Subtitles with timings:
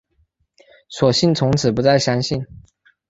[0.89, 2.43] 索性从此不再相信